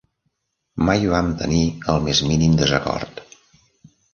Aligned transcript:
Mai 0.87 1.03
vam 1.11 1.29
tenir 1.43 1.61
el 1.95 2.01
més 2.09 2.23
mínim 2.31 2.59
desacord. 2.63 3.25